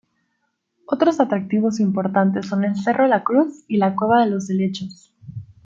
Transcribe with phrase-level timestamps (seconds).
[0.87, 5.13] Otros atractivos importantes son el Cerro la Cruz y la Cueva de los Helechos.